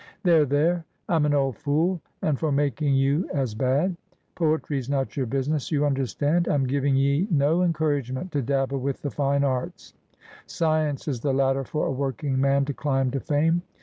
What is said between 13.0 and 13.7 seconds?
to fame.